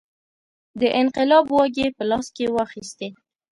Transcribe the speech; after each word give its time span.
د 0.79 0.81
انقلاب 1.01 1.45
واګې 1.55 1.87
په 1.97 2.03
لاس 2.09 2.27
کې 2.35 2.45
واخیستې. 2.55 3.07